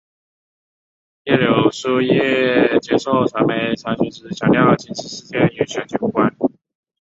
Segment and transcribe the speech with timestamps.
[1.25, 2.07] 叶刘淑仪
[2.81, 6.27] 接受传媒查询时强调今次事件与选举无关。